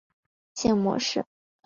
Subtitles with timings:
[0.03, 0.03] 惯
[0.55, 1.23] 性模式。